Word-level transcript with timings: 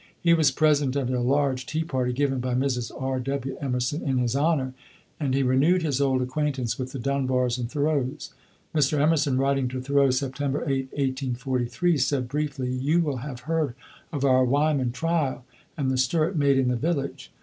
He 0.19 0.33
was 0.33 0.49
present 0.49 0.95
at 0.95 1.11
a 1.11 1.19
large 1.19 1.67
tea 1.67 1.83
party 1.83 2.11
given 2.11 2.39
by 2.39 2.55
Mrs. 2.55 2.91
R. 2.99 3.19
W. 3.19 3.55
Emerson 3.61 4.01
in 4.01 4.17
his 4.17 4.35
honor, 4.35 4.73
and 5.19 5.35
he 5.35 5.43
renewed 5.43 5.83
his 5.83 6.01
old 6.01 6.23
acquaintance 6.23 6.79
with 6.79 6.91
the 6.91 6.97
Dunbars 6.97 7.59
and 7.59 7.69
Thoreaus. 7.69 8.33
Mr. 8.73 8.99
Emerson, 8.99 9.37
writing 9.37 9.67
to 9.67 9.79
Thoreau 9.79 10.09
September 10.09 10.63
8, 10.63 10.85
1843, 10.93 11.97
said, 11.99 12.27
briefly, 12.27 12.73
"You 12.73 12.99
will 13.01 13.17
have 13.17 13.41
heard 13.41 13.75
of 14.11 14.25
our 14.25 14.43
'Wyman 14.43 14.91
Trial,' 14.91 15.45
and 15.77 15.91
the 15.91 15.97
stir 15.99 16.29
it 16.29 16.35
made 16.35 16.57
in 16.57 16.69
the 16.69 16.75
village. 16.75 17.31